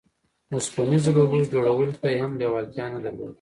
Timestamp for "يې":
2.13-2.17